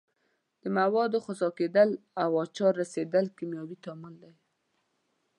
د 0.61 0.63
موادو 0.77 1.17
خسا 1.25 1.49
کیدل 1.57 1.89
او 2.21 2.29
د 2.33 2.37
آچار 2.43 2.73
رسیدل 2.81 3.25
کیمیاوي 3.37 3.77
تعامل 3.83 4.13
دي. 4.23 4.33